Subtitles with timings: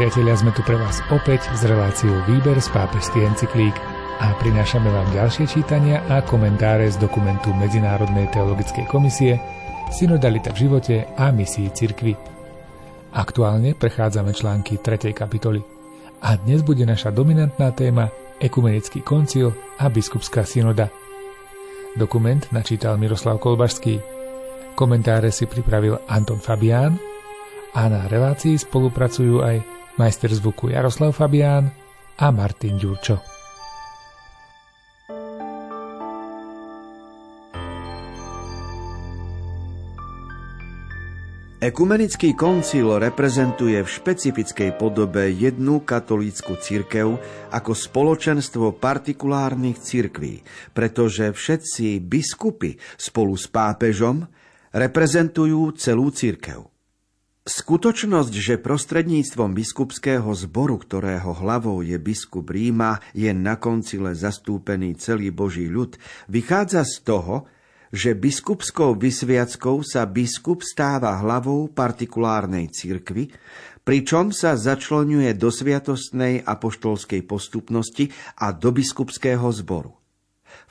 [0.00, 3.76] priatelia, sme tu pre vás opäť s reláciou Výber z pápežských encyklík
[4.24, 9.36] a prinášame vám ďalšie čítania a komentáre z dokumentu Medzinárodnej teologickej komisie
[9.92, 12.16] Synodalita v živote a misii cirkvy.
[13.12, 15.12] Aktuálne prechádzame články 3.
[15.12, 15.60] kapitoly
[16.24, 18.08] a dnes bude naša dominantná téma
[18.40, 20.88] Ekumenický koncil a biskupská synoda.
[21.92, 24.00] Dokument načítal Miroslav Kolbašský.
[24.72, 26.96] Komentáre si pripravil Anton Fabián
[27.76, 31.68] a na relácii spolupracujú aj majster zvuku Jaroslav Fabián
[32.16, 33.20] a Martin Ďurčo.
[41.60, 47.20] Ekumenický koncil reprezentuje v špecifickej podobe jednu katolícku cirkev
[47.52, 50.40] ako spoločenstvo partikulárnych cirkví,
[50.72, 54.24] pretože všetci biskupy spolu s pápežom
[54.72, 56.69] reprezentujú celú cirkev.
[57.40, 65.32] Skutočnosť, že prostredníctvom biskupského zboru, ktorého hlavou je biskup Ríma, je na koncile zastúpený celý
[65.32, 65.96] Boží ľud,
[66.28, 67.48] vychádza z toho,
[67.88, 73.32] že biskupskou vysviackou sa biskup stáva hlavou partikulárnej cirkvy,
[73.88, 79.99] pričom sa začlenuje do sviatostnej apoštolskej postupnosti a do biskupského zboru.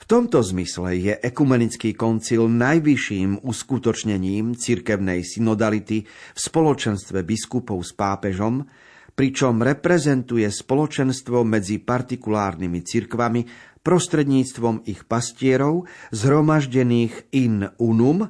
[0.00, 8.64] V tomto zmysle je ekumenický koncil najvyšším uskutočnením cirkevnej synodality v spoločenstve biskupov s pápežom,
[9.12, 13.44] pričom reprezentuje spoločenstvo medzi partikulárnymi cirkvami
[13.84, 18.24] prostredníctvom ich pastierov, zhromaždených in unum,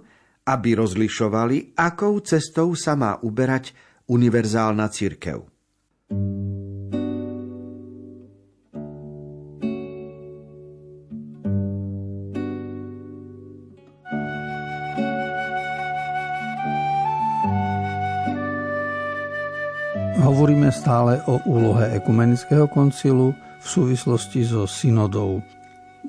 [0.46, 3.74] aby rozlišovali, akou cestou sa má uberať
[4.10, 5.49] univerzálna cirkev.
[20.80, 25.44] Stále o úlohe ekumenického koncilu v súvislosti so synodou.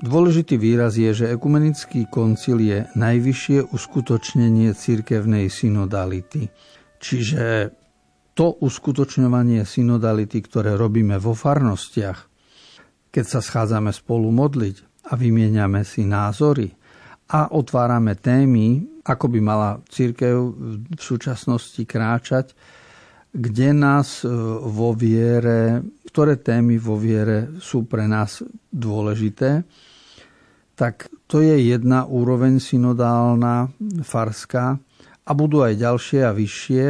[0.00, 6.48] Dôležitý výraz je, že ekumenický koncil je najvyššie uskutočnenie cirkevnej synodality.
[6.96, 7.68] Čiže
[8.32, 12.18] to uskutočňovanie synodality, ktoré robíme vo farnostiach,
[13.12, 16.72] keď sa schádzame spolu modliť a vymieňame si názory
[17.28, 20.36] a otvárame témy, ako by mala církev
[20.88, 22.56] v súčasnosti kráčať,
[23.32, 24.28] kde nás e,
[24.68, 25.80] vo viere,
[26.12, 29.64] ktoré témy vo viere sú pre nás dôležité,
[30.76, 33.72] tak to je jedna úroveň synodálna,
[34.04, 34.76] farská
[35.24, 36.86] a budú aj ďalšie a vyššie,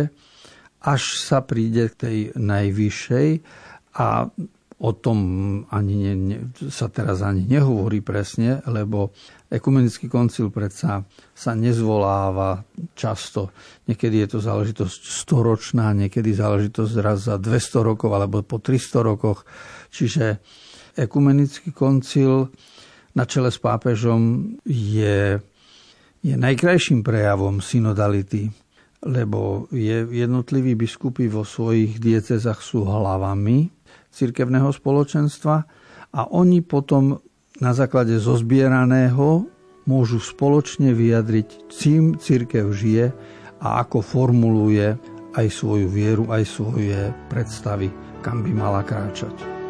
[0.82, 3.28] až sa príde k tej najvyššej
[4.02, 4.26] a
[4.82, 5.18] o tom
[5.70, 9.14] ani ne, ne, sa teraz ani nehovorí presne, lebo
[9.46, 12.66] ekumenický koncil predsa sa nezvoláva
[12.98, 13.54] často.
[13.86, 19.46] Niekedy je to záležitosť storočná, niekedy záležitosť raz za 200 rokov alebo po 300 rokoch.
[19.94, 20.42] Čiže
[20.98, 22.50] ekumenický koncil
[23.14, 25.38] na čele s pápežom je,
[26.26, 28.50] je najkrajším prejavom synodality,
[29.06, 33.81] lebo je, jednotliví biskupy vo svojich diecezach sú hlavami
[34.12, 35.56] cirkevného spoločenstva
[36.12, 37.16] a oni potom
[37.58, 39.48] na základe zozbieraného
[39.88, 43.10] môžu spoločne vyjadriť, čím církev žije
[43.62, 44.94] a ako formuluje
[45.32, 47.88] aj svoju vieru, aj svoje predstavy,
[48.20, 49.61] kam by mala kráčať.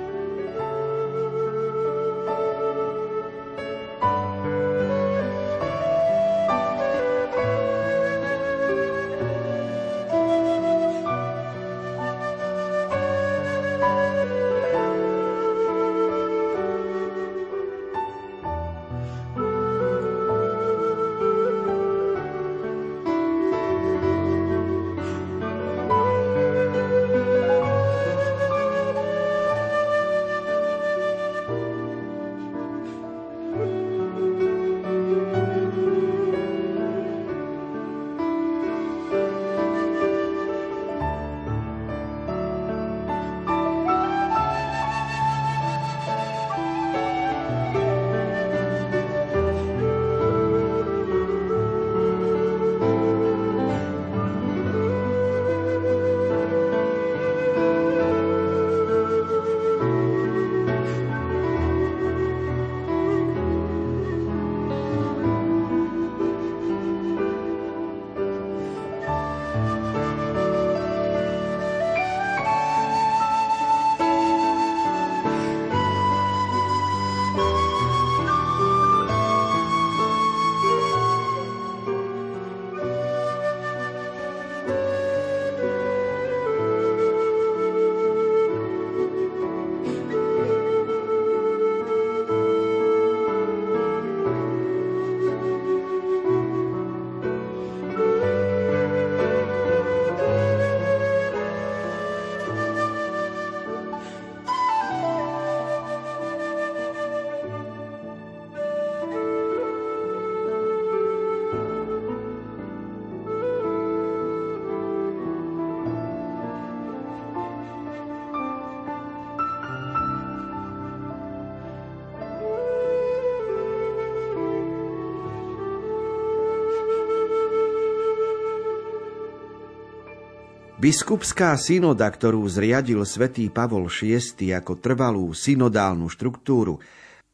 [130.82, 136.82] Biskupská synoda, ktorú zriadil svätý Pavol VI ako trvalú synodálnu štruktúru,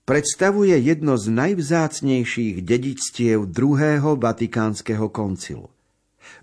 [0.05, 5.73] predstavuje jedno z najvzácnejších dedičstiev druhého vatikánskeho koncilu.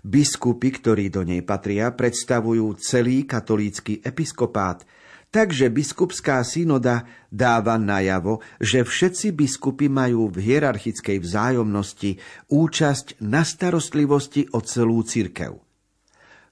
[0.02, 4.82] Biskupy, ktorí do nej patria, predstavujú celý katolícky episkopát,
[5.30, 12.18] takže biskupská synoda dáva najavo, že všetci biskupy majú v hierarchickej vzájomnosti
[12.50, 15.65] účasť na starostlivosti o celú cirkev.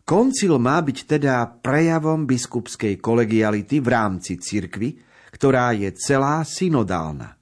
[0.05, 5.01] Koncil má byť teda prejavom biskupskej kolegiality v rámci cirkvy,
[5.33, 7.41] ktorá je celá synodálna.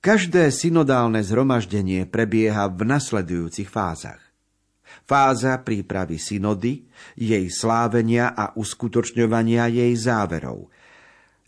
[0.00, 4.24] Každé synodálne zhromaždenie prebieha v nasledujúcich fázach.
[5.04, 10.72] Fáza prípravy synody, jej slávenia a uskutočňovania jej záverov.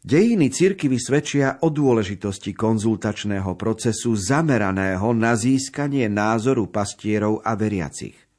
[0.05, 8.32] Dejiny cirkvy svedčia o dôležitosti konzultačného procesu zameraného na získanie názoru pastierov a veriacich.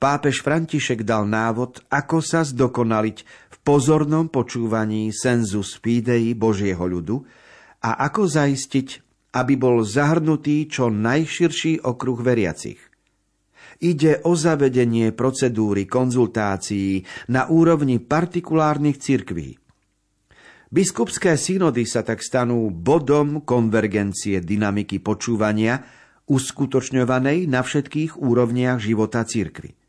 [0.00, 3.20] Pápež František dal návod, ako sa zdokonaliť
[3.60, 7.20] pozornom počúvaní senzus fidei Božieho ľudu
[7.84, 8.88] a ako zaistiť,
[9.36, 12.80] aby bol zahrnutý čo najširší okruh veriacich.
[13.80, 19.56] Ide o zavedenie procedúry konzultácií na úrovni partikulárnych cirkví.
[20.72, 25.84] Biskupské synody sa tak stanú bodom konvergencie dynamiky počúvania,
[26.24, 29.79] uskutočňovanej na všetkých úrovniach života cirkvy.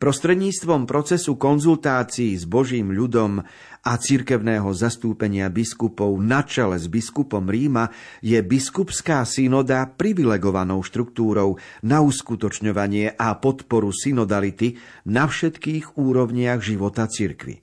[0.00, 3.44] Prostredníctvom procesu konzultácií s Božím ľudom
[3.84, 7.92] a cirkevného zastúpenia biskupov na čele s biskupom Ríma
[8.24, 17.60] je biskupská synoda privilegovanou štruktúrou na uskutočňovanie a podporu synodality na všetkých úrovniach života cirkvy.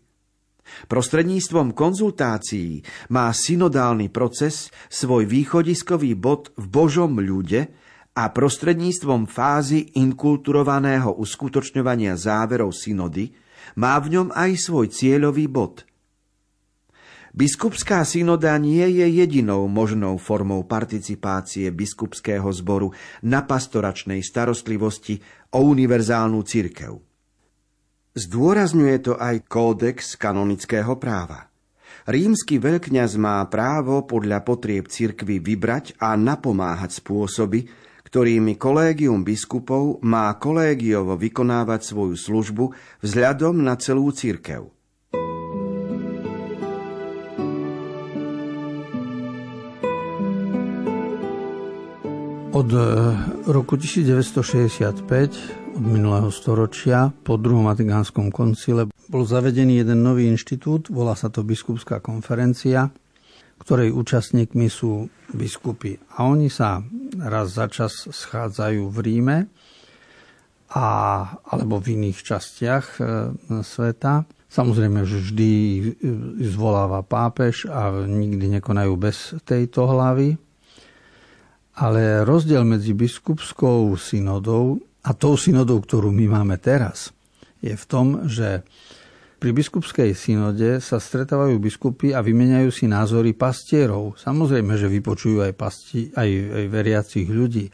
[0.87, 7.67] Prostredníctvom konzultácií má synodálny proces svoj východiskový bod v Božom ľude,
[8.11, 13.31] a prostredníctvom fázy inkulturovaného uskutočňovania záverov synody
[13.79, 15.87] má v ňom aj svoj cieľový bod.
[17.31, 22.91] Biskupská synoda nie je jedinou možnou formou participácie biskupského zboru
[23.23, 25.23] na pastoračnej starostlivosti
[25.55, 26.99] o univerzálnu cirkev.
[28.11, 31.47] Zdôrazňuje to aj kódex kanonického práva.
[32.03, 37.71] Rímsky veľkňaz má právo podľa potrieb cirkvy vybrať a napomáhať spôsoby,
[38.11, 42.65] ktorými kolégium biskupov má kolégiovo vykonávať svoju službu
[42.99, 44.67] vzhľadom na celú církev.
[52.51, 52.83] Od e,
[53.47, 55.07] roku 1965,
[55.79, 61.47] od minulého storočia, po druhom Vatikánskom koncile, bol zavedený jeden nový inštitút, volá sa to
[61.47, 62.91] Biskupská konferencia,
[63.63, 65.95] ktorej účastníkmi sú biskupy.
[66.19, 66.83] A oni sa
[67.21, 69.37] raz za čas schádzajú v Ríme
[70.71, 70.87] a,
[71.45, 73.01] alebo v iných častiach e,
[73.61, 74.25] sveta.
[74.51, 75.51] Samozrejme, že vždy
[76.51, 80.35] zvoláva pápež a nikdy nekonajú bez tejto hlavy.
[81.79, 87.15] Ale rozdiel medzi biskupskou synodou a tou synodou, ktorú my máme teraz,
[87.63, 88.67] je v tom, že
[89.41, 94.13] pri biskupskej synode sa stretávajú biskupy a vymeniajú si názory pastierov.
[94.21, 97.65] Samozrejme, že vypočujú aj, pasti, aj, aj veriacich ľudí,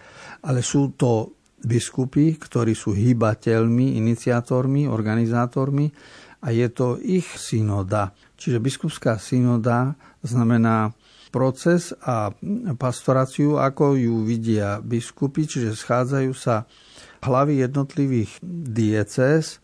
[0.47, 5.91] ale sú to biskupy, ktorí sú hýbateľmi, iniciátormi, organizátormi
[6.39, 8.15] a je to ich synoda.
[8.39, 9.91] Čiže biskupská synoda
[10.23, 10.95] znamená
[11.35, 12.31] proces a
[12.79, 16.63] pastoráciu, ako ju vidia biskupy, čiže schádzajú sa
[17.27, 18.39] hlavy jednotlivých
[18.71, 19.59] diecéz,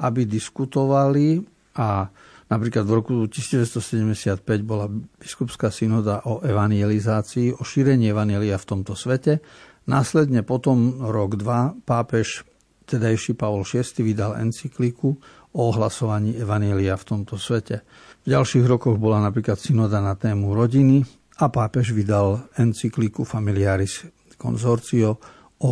[0.00, 1.42] aby diskutovali
[1.78, 2.10] a
[2.50, 9.42] napríklad v roku 1975 bola biskupská synoda o evangelizácii, o šírení evangelia v tomto svete.
[9.84, 12.46] Následne potom rok, dva, pápež
[12.88, 15.16] tedajší Pavol VI vydal encykliku
[15.54, 17.84] o ohlasovaní evanielia v tomto svete.
[18.24, 21.04] V ďalších rokoch bola napríklad synoda na tému rodiny
[21.40, 24.04] a pápež vydal encykliku Familiaris
[24.36, 25.16] Consortio
[25.64, 25.70] o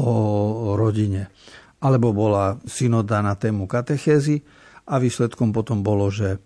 [0.79, 1.29] rodine
[1.83, 4.47] alebo bola synoda na tému katechézy
[4.87, 6.39] a výsledkom potom bolo, že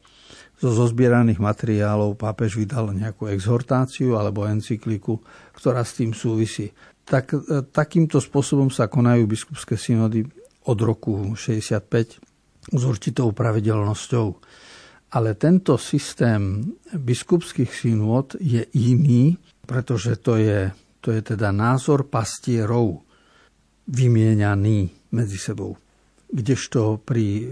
[0.56, 5.20] zo zozbieraných materiálov pápež vydal nejakú exhortáciu alebo encykliku,
[5.52, 6.72] ktorá s tým súvisí.
[7.04, 10.24] Tak, e, takýmto spôsobom sa konajú biskupské synody
[10.64, 14.26] od roku 65 s určitou pravidelnosťou.
[15.12, 19.36] Ale tento systém biskupských synod je iný,
[19.68, 20.72] pretože to je,
[21.04, 23.06] to je teda názor pastierov
[23.86, 25.72] vymieňaný medzi sebou.
[26.28, 27.44] Kdežto pri e,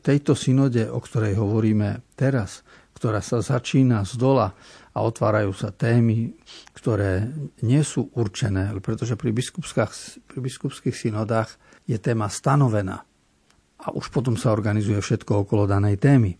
[0.00, 2.64] tejto synode, o ktorej hovoríme teraz,
[2.96, 4.54] ktorá sa začína z dola
[4.94, 6.32] a otvárajú sa témy,
[6.72, 7.28] ktoré
[7.66, 13.02] nie sú určené, pretože pri, pri biskupských synodách je téma stanovená.
[13.82, 16.38] a už potom sa organizuje všetko okolo danej témy.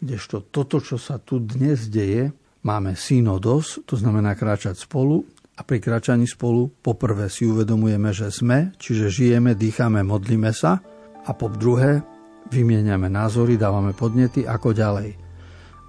[0.00, 2.32] Kdežto toto, čo sa tu dnes deje,
[2.64, 8.70] máme synodos, to znamená kráčať spolu a pri kráčaní spolu poprvé si uvedomujeme, že sme,
[8.78, 10.78] čiže žijeme, dýchame, modlíme sa
[11.26, 12.06] a po druhé
[12.54, 15.18] vymieňame názory, dávame podnety, ako ďalej.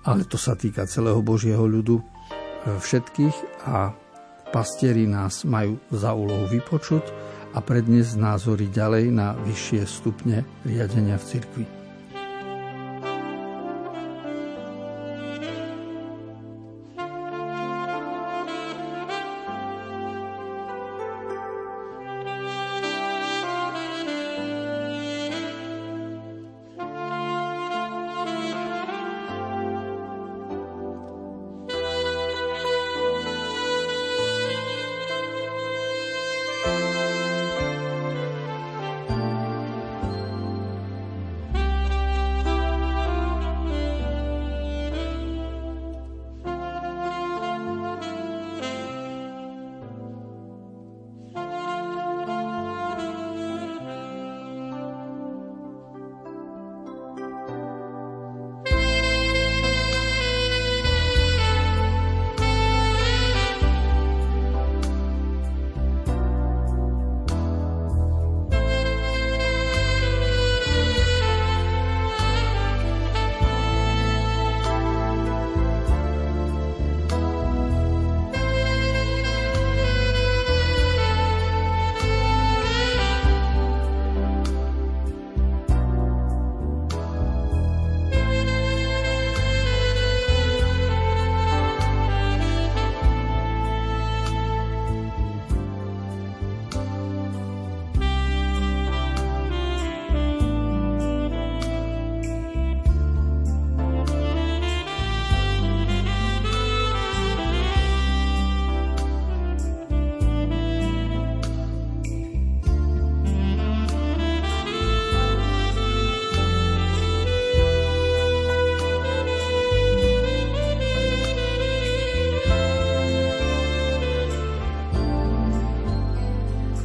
[0.09, 2.03] Ale to sa týka celého Božieho ľudu, e,
[2.81, 3.93] všetkých a
[4.49, 7.05] pastieri nás majú za úlohu vypočuť
[7.53, 11.78] a predniesť názory ďalej na vyššie stupne riadenia v cirkvi.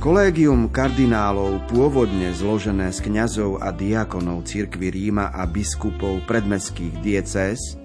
[0.04, 7.80] Kolégium kardinálov, pôvodne zložené z kňazov a diakonov cirkvy Ríma a biskupov predmestských diecéz,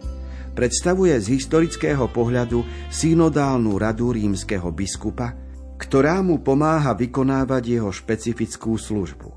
[0.52, 5.32] predstavuje z historického pohľadu synodálnu radu rímskeho biskupa,
[5.80, 9.32] ktorá mu pomáha vykonávať jeho špecifickú službu.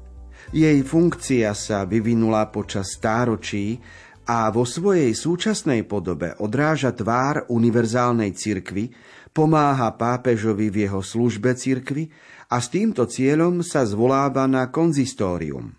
[0.51, 3.79] Jej funkcia sa vyvinula počas stáročí
[4.27, 8.91] a vo svojej súčasnej podobe odráža tvár univerzálnej cirkvy,
[9.31, 12.11] pomáha pápežovi v jeho službe cirkvy
[12.53, 15.73] a s týmto cieľom sa zvoláva na konzistórium.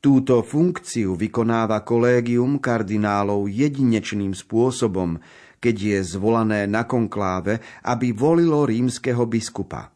[0.00, 5.20] Túto funkciu vykonáva kolégium kardinálov jedinečným spôsobom,
[5.60, 9.92] keď je zvolané na konkláve, aby volilo rímskeho biskupa.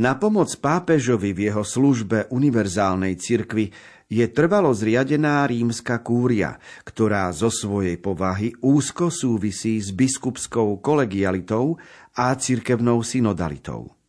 [0.00, 3.70] Na pomoc pápežovi v jeho službe univerzálnej cirkvi
[4.08, 11.76] je trvalo zriadená rímska kúria, ktorá zo svojej povahy úzko súvisí s biskupskou kolegialitou
[12.16, 14.03] a cirkevnou synodalitou.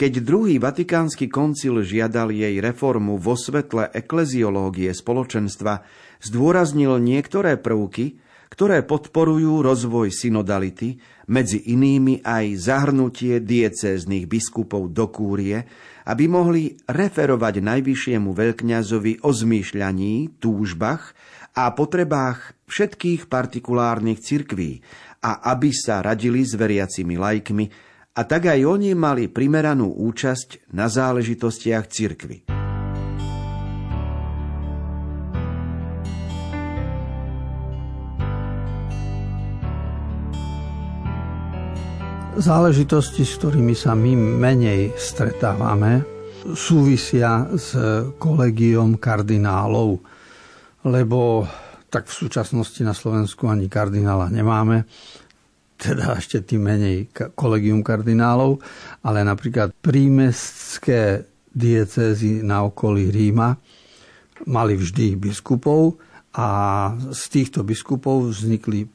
[0.00, 5.84] Keď druhý vatikánsky koncil žiadal jej reformu vo svetle ekleziológie spoločenstva,
[6.24, 8.16] zdôraznil niektoré prvky,
[8.48, 10.96] ktoré podporujú rozvoj synodality,
[11.28, 15.68] medzi inými aj zahrnutie diecéznych biskupov do kúrie,
[16.08, 21.12] aby mohli referovať najvyššiemu veľkňazovi o zmýšľaní, túžbách
[21.60, 24.80] a potrebách všetkých partikulárnych cirkví
[25.20, 27.89] a aby sa radili s veriacimi lajkmi,
[28.20, 32.44] a tak aj oni mali primeranú účasť na záležitostiach cirkvy.
[42.40, 46.04] Záležitosti, s ktorými sa my menej stretávame,
[46.52, 47.72] súvisia s
[48.20, 49.96] kolegiom kardinálov,
[50.88, 51.48] lebo
[51.88, 54.84] tak v súčasnosti na Slovensku ani kardinála nemáme
[55.80, 58.60] teda ešte tým menej kolegium kardinálov,
[59.00, 63.56] ale napríklad prímestské diecézy na okolí Ríma
[64.46, 65.98] mali vždy biskupov
[66.36, 66.48] a
[67.10, 68.86] z týchto biskupov vznikli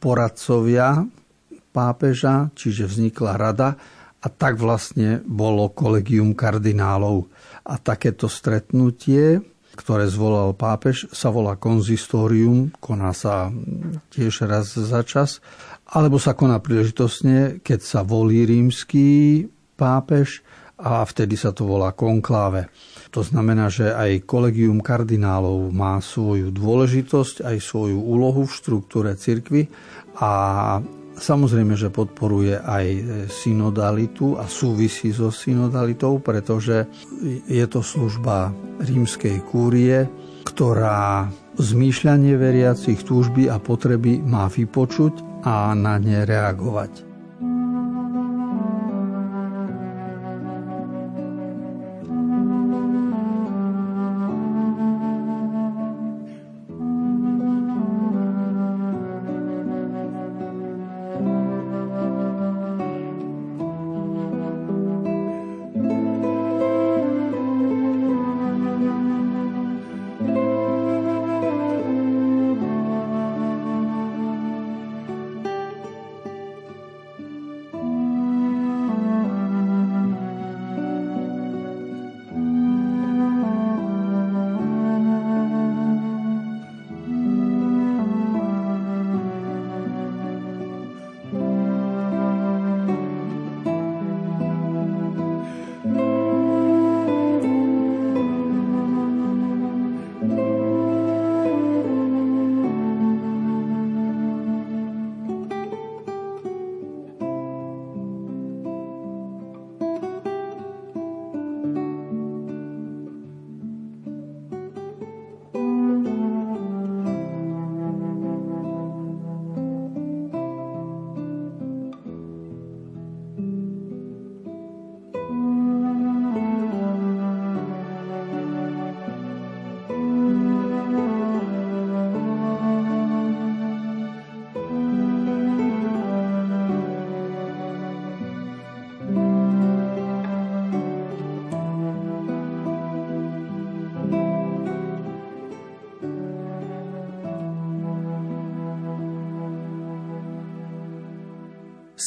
[0.00, 1.04] poradcovia
[1.70, 3.76] pápeža, čiže vznikla rada
[4.20, 7.30] a tak vlastne bolo kolegium kardinálov.
[7.64, 9.40] A takéto stretnutie,
[9.78, 13.48] ktoré zvolal pápež, sa volá konzistórium, koná sa
[14.12, 15.38] tiež raz za čas
[15.90, 19.42] alebo sa koná príležitosne, keď sa volí rímsky
[19.74, 20.46] pápež
[20.80, 22.70] a vtedy sa to volá konkláve.
[23.10, 29.66] To znamená, že aj kolegium kardinálov má svoju dôležitosť, aj svoju úlohu v štruktúre cirkvy
[30.22, 30.32] a
[31.18, 32.86] samozrejme, že podporuje aj
[33.28, 36.86] synodalitu a súvisí so synodalitou, pretože
[37.50, 40.06] je to služba rímskej kúrie,
[40.48, 41.28] ktorá
[41.60, 47.09] zmýšľanie veriacich túžby a potreby má vypočuť a na ne reagovať.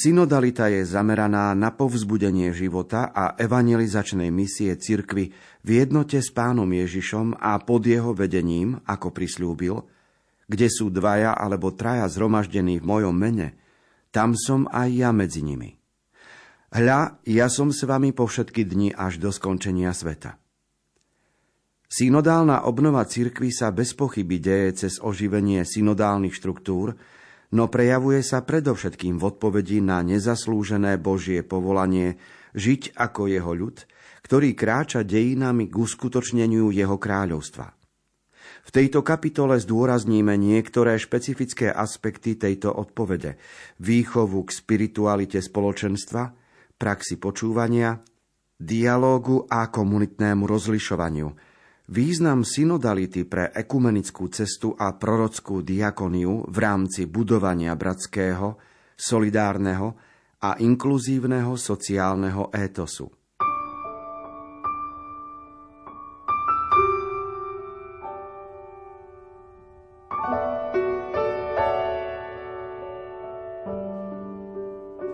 [0.03, 5.31] Synodalita je zameraná na povzbudenie života a evangelizačnej misie cirkvy
[5.63, 9.79] v jednote s pánom Ježišom a pod jeho vedením, ako prislúbil,
[10.51, 13.55] kde sú dvaja alebo traja zhromaždení v mojom mene,
[14.11, 15.79] tam som aj ja medzi nimi.
[16.75, 20.35] Hľa, ja som s vami po všetky dni až do skončenia sveta.
[21.87, 26.91] Synodálna obnova cirkvy sa bez pochyby deje cez oživenie synodálnych štruktúr,
[27.53, 32.17] no prejavuje sa predovšetkým v odpovedi na nezaslúžené Božie povolanie
[32.57, 33.85] žiť ako jeho ľud,
[34.25, 37.69] ktorý kráča dejinami k uskutočneniu jeho kráľovstva.
[38.63, 43.37] V tejto kapitole zdôrazníme niektoré špecifické aspekty tejto odpovede.
[43.77, 46.33] Výchovu k spiritualite spoločenstva,
[46.79, 48.01] praxi počúvania,
[48.57, 51.29] dialógu a komunitnému rozlišovaniu–
[51.83, 58.55] Význam synodality pre ekumenickú cestu a prorockú diakoniu v rámci budovania bratského,
[58.95, 59.91] solidárneho
[60.39, 63.11] a inkluzívneho sociálneho étosu.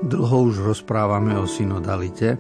[0.06, 2.38] Dlho už rozprávame o synodalite,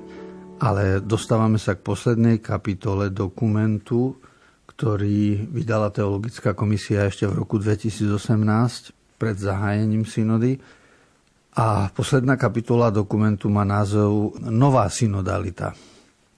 [0.59, 4.19] ale dostávame sa k poslednej kapitole dokumentu,
[4.67, 10.59] ktorý vydala Teologická komisia ešte v roku 2018 pred zahájením synody.
[11.59, 15.75] A posledná kapitola dokumentu má názov Nová synodalita.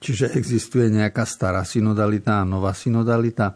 [0.02, 3.54] Čiže existuje nejaká stará synodalita a nová synodalita.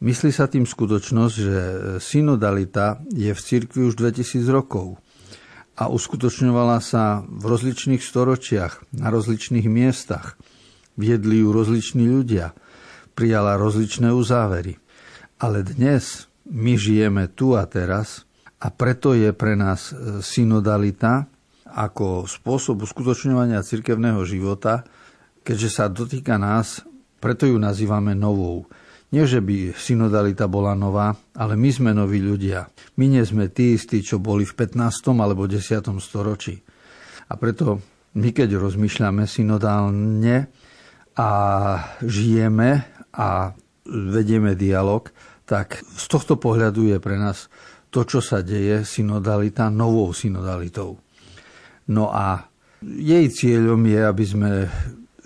[0.00, 1.56] Myslí sa tým skutočnosť, že
[2.00, 5.03] synodalita je v cirkvi už 2000 rokov
[5.74, 10.38] a uskutočňovala sa v rozličných storočiach, na rozličných miestach.
[10.94, 12.54] Viedli ju rozliční ľudia,
[13.18, 14.78] prijala rozličné uzávery.
[15.42, 18.22] Ale dnes my žijeme tu a teraz
[18.62, 21.26] a preto je pre nás e, synodalita
[21.74, 24.86] ako spôsob uskutočňovania cirkevného života,
[25.42, 26.86] keďže sa dotýka nás,
[27.18, 28.70] preto ju nazývame novou.
[29.14, 32.66] Nie, že by synodalita bola nová, ale my sme noví ľudia.
[32.98, 35.14] My nie sme tí istí, čo boli v 15.
[35.14, 35.86] alebo 10.
[36.02, 36.58] storočí.
[37.30, 37.78] A preto
[38.18, 40.50] my, keď rozmýšľame synodálne
[41.14, 41.30] a
[42.02, 43.54] žijeme a
[43.86, 45.06] vedieme dialog,
[45.46, 47.46] tak z tohto pohľadu je pre nás
[47.94, 50.98] to, čo sa deje, synodalita, novou synodalitou.
[51.86, 52.50] No a
[52.82, 54.50] jej cieľom je, aby sme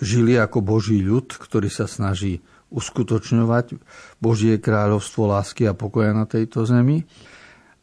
[0.05, 3.81] žili ako Boží ľud, ktorý sa snaží uskutočňovať
[4.21, 7.05] Božie kráľovstvo lásky a pokoja na tejto zemi.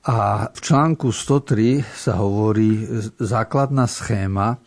[0.06, 2.86] A v článku 103 sa hovorí
[3.18, 4.62] základná schéma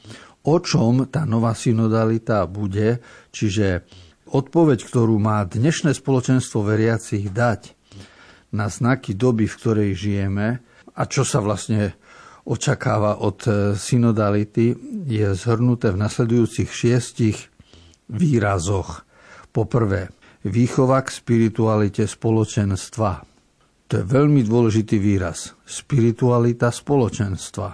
[0.49, 3.85] o čom tá nová synodalita bude, čiže
[4.33, 7.77] odpoveď, ktorú má dnešné spoločenstvo veriacich dať
[8.57, 10.65] na znaky doby, v ktorej žijeme
[10.97, 11.93] a čo sa vlastne
[12.49, 14.73] očakáva od e, synodality,
[15.05, 17.53] je zhrnuté v nasledujúcich šiestich
[18.09, 19.05] výrazoch.
[19.51, 20.13] Poprvé,
[20.45, 23.25] výchova k spiritualite spoločenstva.
[23.89, 25.57] To je veľmi dôležitý výraz.
[25.65, 27.69] Spiritualita spoločenstva.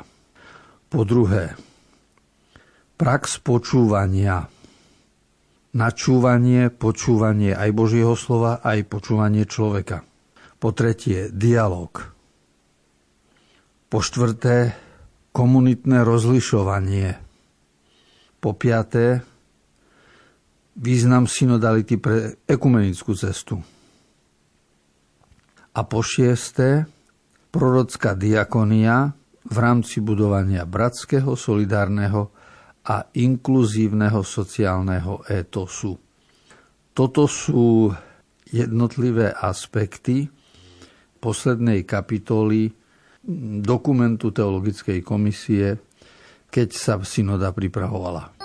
[0.86, 1.58] Po druhé,
[2.94, 4.46] prax počúvania.
[5.74, 10.06] Načúvanie, počúvanie aj Božieho slova, aj počúvanie človeka.
[10.62, 12.14] Po tretie, dialog.
[13.90, 14.78] Po štvrté,
[15.34, 17.18] komunitné rozlišovanie.
[18.38, 19.26] Po piaté,
[20.74, 23.62] význam synodality pre ekumenickú cestu.
[25.74, 26.86] A po šiesté,
[27.50, 29.10] prorocká diakonia
[29.46, 32.30] v rámci budovania bratského, solidárneho
[32.84, 35.98] a inkluzívneho sociálneho étosu.
[36.94, 37.90] Toto sú
[38.54, 40.30] jednotlivé aspekty
[41.18, 42.70] poslednej kapitoly
[43.64, 45.80] dokumentu Teologickej komisie,
[46.52, 48.36] keď sa synoda pripravovala.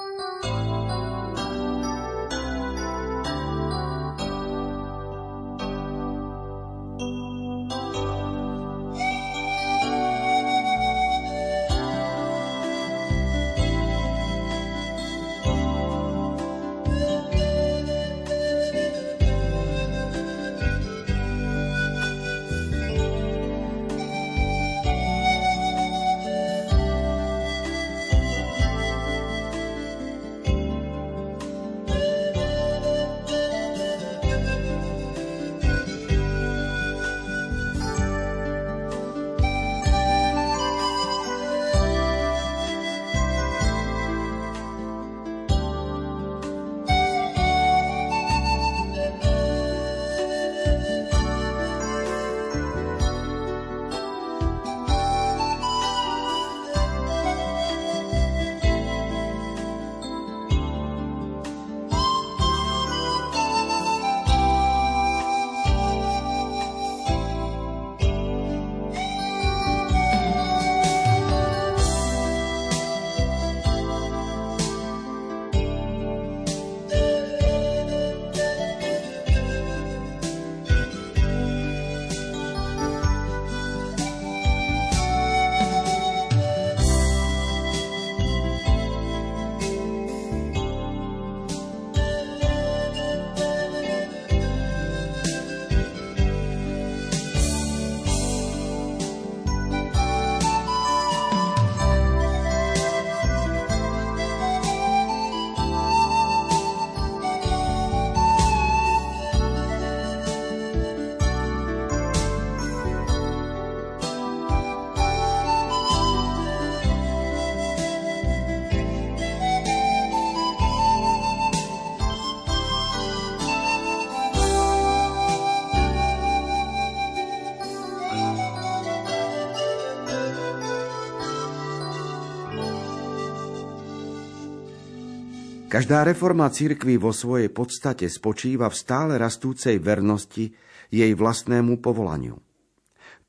[135.80, 140.52] Každá reforma cirkvy vo svojej podstate spočíva v stále rastúcej vernosti
[140.92, 142.36] jej vlastnému povolaniu.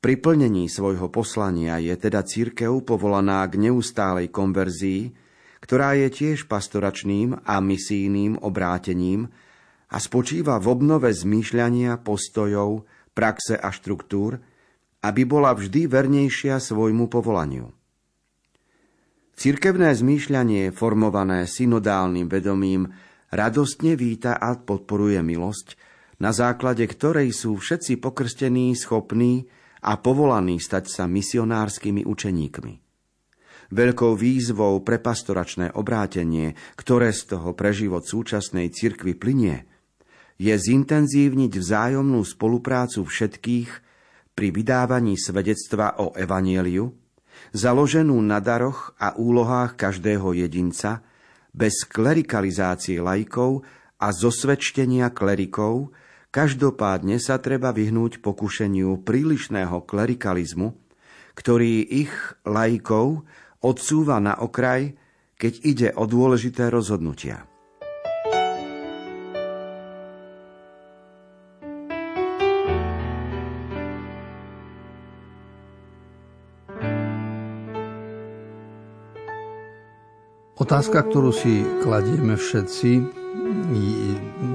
[0.03, 5.15] Pri plnení svojho poslania je teda církev povolaná k neustálej konverzii,
[5.63, 9.31] ktorá je tiež pastoračným a misijným obrátením
[9.87, 12.83] a spočíva v obnove zmýšľania, postojov,
[13.15, 14.43] praxe a štruktúr,
[15.07, 17.71] aby bola vždy vernejšia svojmu povolaniu.
[19.41, 22.93] Cirkevné zmýšľanie, formované synodálnym vedomím,
[23.33, 25.81] radostne víta a podporuje milosť,
[26.21, 29.49] na základe ktorej sú všetci pokrstení schopní
[29.81, 32.73] a povolaní stať sa misionárskymi učeníkmi.
[33.73, 39.65] Veľkou výzvou pre pastoračné obrátenie, ktoré z toho pre život súčasnej cirkvy plinie,
[40.37, 43.69] je zintenzívniť vzájomnú spoluprácu všetkých
[44.37, 47.00] pri vydávaní svedectva o evanieliu,
[47.51, 51.03] založenú na daroch a úlohách každého jedinca,
[51.51, 53.67] bez klerikalizácie laikov
[53.99, 55.91] a zosvedčenia klerikov,
[56.31, 60.71] každopádne sa treba vyhnúť pokušeniu prílišného klerikalizmu,
[61.35, 62.13] ktorý ich
[62.47, 63.27] laikov
[63.59, 64.95] odsúva na okraj,
[65.35, 67.50] keď ide o dôležité rozhodnutia.
[80.71, 82.91] Otázka, ktorú si kladieme všetci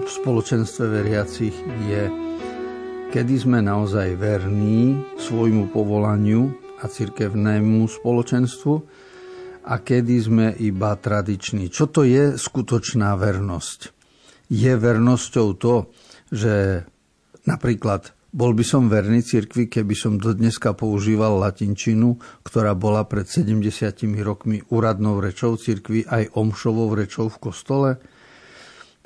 [0.01, 1.53] v spoločenstve veriacich
[1.93, 2.09] je,
[3.13, 8.75] kedy sme naozaj verní svojmu povolaniu a cirkevnému spoločenstvu
[9.69, 11.69] a kedy sme iba tradiční.
[11.69, 13.93] Čo to je skutočná vernosť?
[14.49, 15.93] Je vernosťou to,
[16.33, 16.81] že
[17.45, 23.25] napríklad bol by som verný cirkvi, keby som do dneska používal latinčinu, ktorá bola pred
[23.25, 23.65] 70
[24.21, 27.91] rokmi úradnou rečou cirkvi aj omšovou rečou v kostole.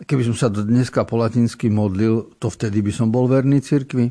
[0.03, 4.11] Keby som sa do dneska po latinsky modlil, to vtedy by som bol verný cirkvi.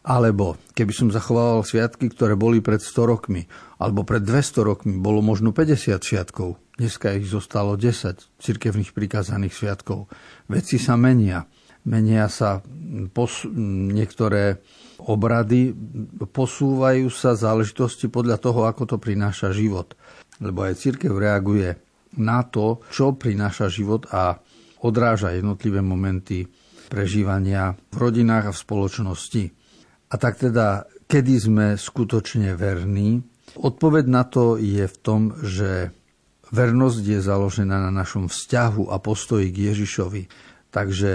[0.00, 3.44] Alebo keby som zachovával sviatky, ktoré boli pred 100 rokmi,
[3.76, 6.56] alebo pred 200 rokmi, bolo možno 50 sviatkov.
[6.80, 10.08] Dneska ich zostalo 10 cirkevných prikázaných sviatkov.
[10.48, 11.44] Veci sa menia
[11.86, 12.60] menia sa
[13.14, 13.48] pos-
[13.92, 14.60] niektoré
[15.00, 15.72] obrady,
[16.28, 19.96] posúvajú sa záležitosti podľa toho, ako to prináša život.
[20.40, 21.76] Lebo aj církev reaguje
[22.20, 24.40] na to, čo prináša život a
[24.82, 26.48] odráža jednotlivé momenty
[26.90, 29.44] prežívania v rodinách a v spoločnosti.
[30.10, 33.22] A tak teda, kedy sme skutočne verní?
[33.54, 35.94] Odpoveď na to je v tom, že
[36.50, 40.22] vernosť je založená na našom vzťahu a postoji k Ježišovi.
[40.74, 41.12] Takže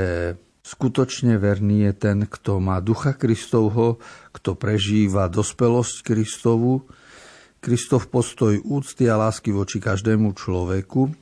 [0.65, 4.01] Skutočne verný je ten, kto má ducha Kristovho,
[4.33, 6.89] kto prežíva dospelosť Kristovu,
[7.61, 11.13] Kristov postoj úcty a lásky voči každému človeku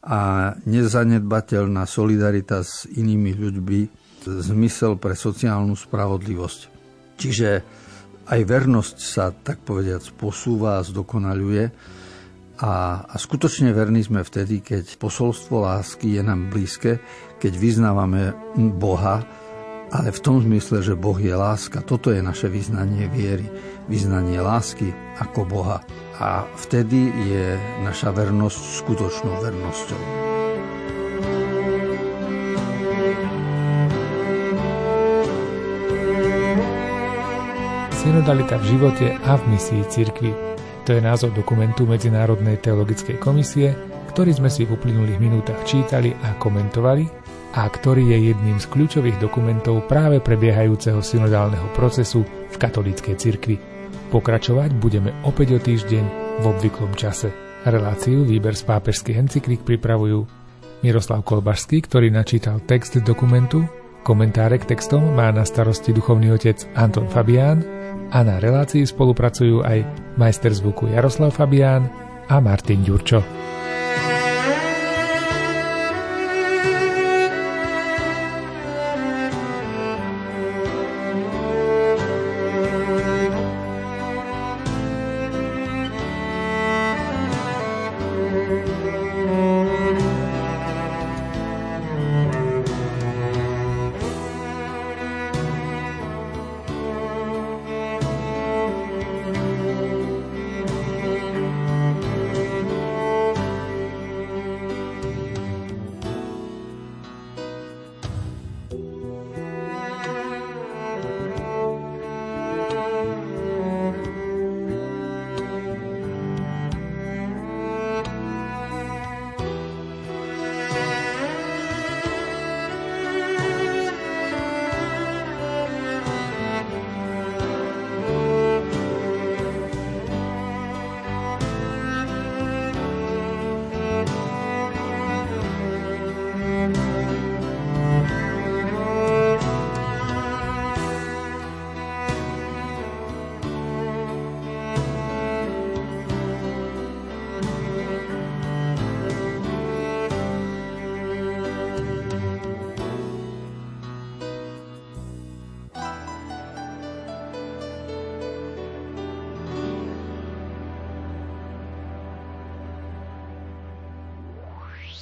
[0.00, 3.80] a nezanedbateľná solidarita s inými ľuďmi,
[4.24, 6.60] zmysel pre sociálnu spravodlivosť.
[7.20, 7.48] Čiže
[8.26, 11.64] aj vernosť sa, tak povediac, posúva a zdokonaľuje
[12.56, 17.00] a, skutočne verní sme vtedy, keď posolstvo lásky je nám blízke,
[17.36, 19.20] keď vyznávame Boha,
[19.92, 21.84] ale v tom zmysle, že Boh je láska.
[21.84, 23.46] Toto je naše vyznanie viery,
[23.86, 24.90] vyznanie lásky
[25.20, 25.78] ako Boha.
[26.18, 30.02] A vtedy je naša vernosť skutočnou vernosťou.
[37.94, 40.55] Synodalita v živote a v misii cirkvi.
[40.86, 43.74] To je názov dokumentu Medzinárodnej teologickej komisie,
[44.14, 47.04] ktorý sme si v uplynulých minútach čítali a komentovali
[47.58, 53.58] a ktorý je jedným z kľúčových dokumentov práve prebiehajúceho synodálneho procesu v katolíckej cirkvi.
[54.14, 56.04] Pokračovať budeme opäť o týždeň
[56.38, 57.34] v obvyklom čase.
[57.66, 60.22] Reláciu Výber z pápežských encyklík pripravujú
[60.86, 63.66] Miroslav Kolbašský, ktorý načítal text dokumentu,
[64.06, 67.75] komentáre k textom má na starosti duchovný otec Anton Fabián
[68.10, 69.82] a na relácii spolupracujú aj
[70.14, 71.90] majster zvuku Jaroslav Fabián
[72.26, 73.22] a Martin Ďurčo.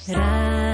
[0.07, 0.64] Ra